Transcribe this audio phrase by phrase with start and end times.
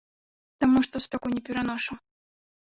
[0.65, 1.93] Таму што спёку не пераношу.